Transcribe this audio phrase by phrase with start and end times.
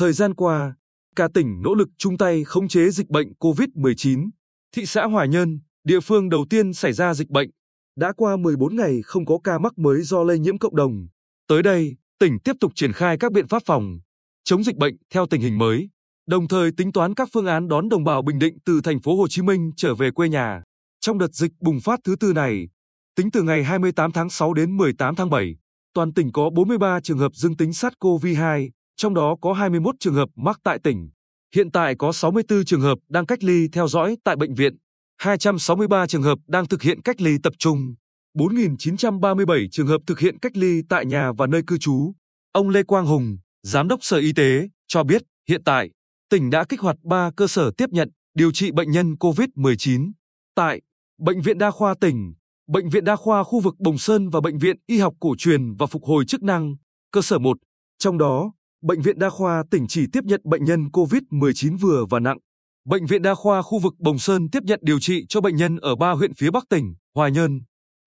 [0.00, 0.74] Thời gian qua,
[1.16, 4.30] cả tỉnh nỗ lực chung tay khống chế dịch bệnh COVID-19.
[4.76, 7.50] Thị xã Hòa Nhơn, địa phương đầu tiên xảy ra dịch bệnh,
[7.96, 11.06] đã qua 14 ngày không có ca mắc mới do lây nhiễm cộng đồng.
[11.48, 13.98] Tới đây, tỉnh tiếp tục triển khai các biện pháp phòng
[14.44, 15.88] chống dịch bệnh theo tình hình mới,
[16.26, 19.16] đồng thời tính toán các phương án đón đồng bào Bình Định từ thành phố
[19.16, 20.62] Hồ Chí Minh trở về quê nhà.
[21.00, 22.68] Trong đợt dịch bùng phát thứ tư này,
[23.16, 25.56] tính từ ngày 28 tháng 6 đến 18 tháng 7,
[25.94, 28.68] toàn tỉnh có 43 trường hợp dương tính SARS-CoV-2,
[29.00, 31.10] trong đó có 21 trường hợp mắc tại tỉnh.
[31.54, 34.76] Hiện tại có 64 trường hợp đang cách ly theo dõi tại bệnh viện,
[35.18, 37.94] 263 trường hợp đang thực hiện cách ly tập trung,
[38.38, 42.12] 4.937 trường hợp thực hiện cách ly tại nhà và nơi cư trú.
[42.52, 45.90] Ông Lê Quang Hùng, Giám đốc Sở Y tế, cho biết hiện tại,
[46.30, 50.12] tỉnh đã kích hoạt 3 cơ sở tiếp nhận, điều trị bệnh nhân COVID-19.
[50.54, 50.80] Tại
[51.18, 52.34] Bệnh viện Đa khoa tỉnh,
[52.68, 55.74] Bệnh viện Đa khoa khu vực Bồng Sơn và Bệnh viện Y học cổ truyền
[55.74, 56.76] và phục hồi chức năng,
[57.12, 57.56] cơ sở 1.
[57.98, 62.20] Trong đó, Bệnh viện Đa khoa tỉnh chỉ tiếp nhận bệnh nhân COVID-19 vừa và
[62.20, 62.38] nặng.
[62.88, 65.76] Bệnh viện Đa khoa khu vực Bồng Sơn tiếp nhận điều trị cho bệnh nhân
[65.76, 67.60] ở ba huyện phía Bắc tỉnh, Hoài Nhơn,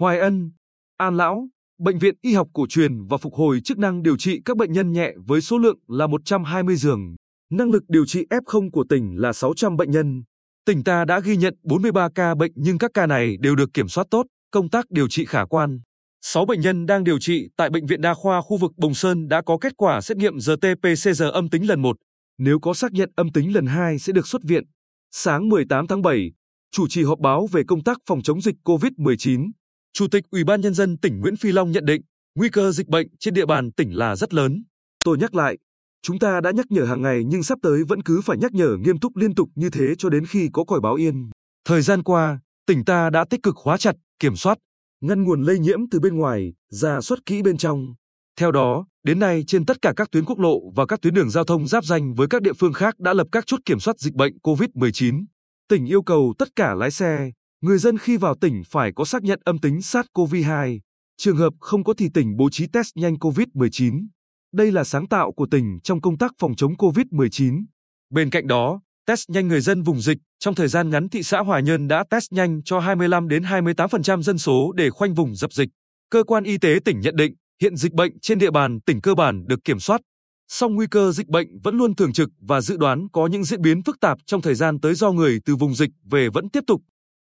[0.00, 0.52] Hoài Ân,
[0.96, 1.48] An Lão.
[1.78, 4.72] Bệnh viện Y học cổ truyền và phục hồi chức năng điều trị các bệnh
[4.72, 7.16] nhân nhẹ với số lượng là 120 giường.
[7.52, 10.22] Năng lực điều trị F0 của tỉnh là 600 bệnh nhân.
[10.66, 13.88] Tỉnh ta đã ghi nhận 43 ca bệnh nhưng các ca này đều được kiểm
[13.88, 15.80] soát tốt, công tác điều trị khả quan.
[16.22, 19.28] 6 bệnh nhân đang điều trị tại Bệnh viện Đa khoa khu vực Bồng Sơn
[19.28, 21.96] đã có kết quả xét nghiệm RT-PCR âm tính lần 1.
[22.38, 24.64] Nếu có xác nhận âm tính lần 2 sẽ được xuất viện.
[25.10, 26.32] Sáng 18 tháng 7,
[26.72, 29.50] chủ trì họp báo về công tác phòng chống dịch COVID-19.
[29.92, 32.02] Chủ tịch Ủy ban Nhân dân tỉnh Nguyễn Phi Long nhận định,
[32.34, 34.62] nguy cơ dịch bệnh trên địa bàn tỉnh là rất lớn.
[35.04, 35.58] Tôi nhắc lại,
[36.02, 38.76] chúng ta đã nhắc nhở hàng ngày nhưng sắp tới vẫn cứ phải nhắc nhở
[38.80, 41.30] nghiêm túc liên tục như thế cho đến khi có còi báo yên.
[41.64, 44.58] Thời gian qua, tỉnh ta đã tích cực khóa chặt, kiểm soát,
[45.00, 47.94] ngăn nguồn lây nhiễm từ bên ngoài, ra soát kỹ bên trong.
[48.36, 51.30] Theo đó, đến nay trên tất cả các tuyến quốc lộ và các tuyến đường
[51.30, 53.98] giao thông giáp danh với các địa phương khác đã lập các chốt kiểm soát
[53.98, 55.24] dịch bệnh COVID-19.
[55.68, 57.30] Tỉnh yêu cầu tất cả lái xe,
[57.60, 60.78] Người dân khi vào tỉnh phải có xác nhận âm tính SARS-CoV-2.
[61.16, 64.06] Trường hợp không có thì tỉnh bố trí test nhanh COVID-19.
[64.52, 67.64] Đây là sáng tạo của tỉnh trong công tác phòng chống COVID-19.
[68.10, 71.40] Bên cạnh đó, test nhanh người dân vùng dịch, trong thời gian ngắn thị xã
[71.40, 75.52] Hòa Nhơn đã test nhanh cho 25 đến 28% dân số để khoanh vùng dập
[75.52, 75.68] dịch.
[76.10, 79.14] Cơ quan y tế tỉnh nhận định, hiện dịch bệnh trên địa bàn tỉnh cơ
[79.14, 80.00] bản được kiểm soát.
[80.48, 83.62] Song nguy cơ dịch bệnh vẫn luôn thường trực và dự đoán có những diễn
[83.62, 86.64] biến phức tạp trong thời gian tới do người từ vùng dịch về vẫn tiếp
[86.66, 86.80] tục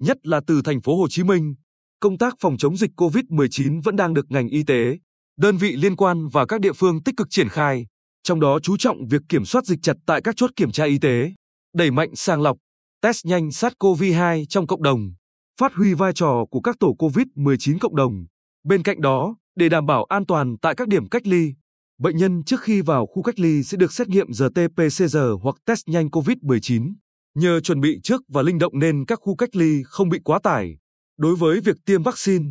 [0.00, 1.54] nhất là từ thành phố Hồ Chí Minh.
[2.00, 4.98] Công tác phòng chống dịch COVID-19 vẫn đang được ngành y tế,
[5.38, 7.86] đơn vị liên quan và các địa phương tích cực triển khai,
[8.22, 10.98] trong đó chú trọng việc kiểm soát dịch chặt tại các chốt kiểm tra y
[10.98, 11.32] tế,
[11.74, 12.56] đẩy mạnh sàng lọc,
[13.02, 15.12] test nhanh SARS-CoV-2 trong cộng đồng,
[15.60, 18.26] phát huy vai trò của các tổ COVID-19 cộng đồng.
[18.64, 21.52] Bên cạnh đó, để đảm bảo an toàn tại các điểm cách ly,
[21.98, 25.88] bệnh nhân trước khi vào khu cách ly sẽ được xét nghiệm RT-PCR hoặc test
[25.88, 26.92] nhanh COVID-19.
[27.34, 30.38] Nhờ chuẩn bị trước và linh động nên các khu cách ly không bị quá
[30.42, 30.76] tải.
[31.18, 32.44] Đối với việc tiêm vaccine,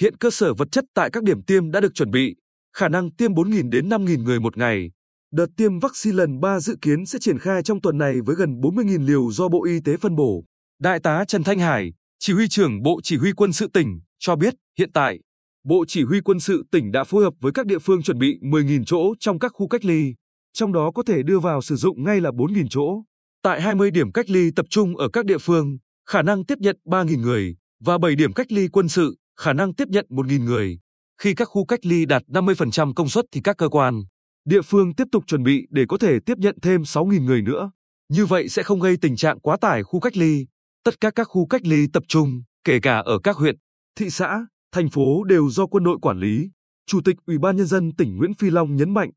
[0.00, 2.36] hiện cơ sở vật chất tại các điểm tiêm đã được chuẩn bị,
[2.76, 4.90] khả năng tiêm 4.000 đến 5.000 người một ngày.
[5.32, 8.60] Đợt tiêm vaccine lần 3 dự kiến sẽ triển khai trong tuần này với gần
[8.60, 10.44] 40.000 liều do Bộ Y tế phân bổ.
[10.80, 14.36] Đại tá Trần Thanh Hải, chỉ huy trưởng Bộ Chỉ huy quân sự tỉnh, cho
[14.36, 15.20] biết hiện tại,
[15.64, 18.38] Bộ Chỉ huy quân sự tỉnh đã phối hợp với các địa phương chuẩn bị
[18.42, 20.14] 10.000 chỗ trong các khu cách ly,
[20.52, 23.02] trong đó có thể đưa vào sử dụng ngay là 4.000 chỗ.
[23.42, 26.76] Tại 20 điểm cách ly tập trung ở các địa phương, khả năng tiếp nhận
[26.84, 30.78] 3.000 người và 7 điểm cách ly quân sự, khả năng tiếp nhận 1.000 người.
[31.22, 34.02] Khi các khu cách ly đạt 50% công suất thì các cơ quan,
[34.46, 37.70] địa phương tiếp tục chuẩn bị để có thể tiếp nhận thêm 6.000 người nữa.
[38.08, 40.46] Như vậy sẽ không gây tình trạng quá tải khu cách ly.
[40.84, 43.56] Tất cả các khu cách ly tập trung, kể cả ở các huyện,
[43.98, 46.50] thị xã, thành phố đều do quân đội quản lý.
[46.86, 49.10] Chủ tịch Ủy ban Nhân dân tỉnh Nguyễn Phi Long nhấn mạnh,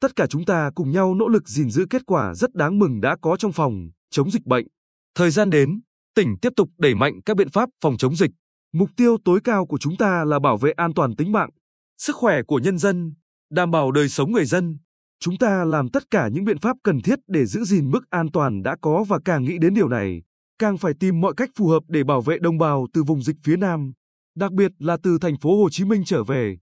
[0.00, 3.00] Tất cả chúng ta cùng nhau nỗ lực gìn giữ kết quả rất đáng mừng
[3.00, 4.66] đã có trong phòng chống dịch bệnh.
[5.14, 5.80] Thời gian đến,
[6.14, 8.30] tỉnh tiếp tục đẩy mạnh các biện pháp phòng chống dịch.
[8.72, 11.50] Mục tiêu tối cao của chúng ta là bảo vệ an toàn tính mạng,
[11.98, 13.14] sức khỏe của nhân dân,
[13.50, 14.78] đảm bảo đời sống người dân.
[15.20, 18.30] Chúng ta làm tất cả những biện pháp cần thiết để giữ gìn mức an
[18.32, 20.22] toàn đã có và càng nghĩ đến điều này,
[20.58, 23.36] càng phải tìm mọi cách phù hợp để bảo vệ đồng bào từ vùng dịch
[23.44, 23.92] phía Nam,
[24.36, 26.56] đặc biệt là từ thành phố Hồ Chí Minh trở về.